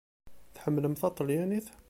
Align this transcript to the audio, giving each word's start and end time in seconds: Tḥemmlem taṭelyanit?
Tḥemmlem 0.55 0.95
taṭelyanit? 1.01 1.67